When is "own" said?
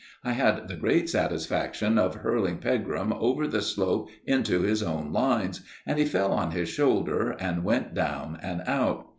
4.81-5.13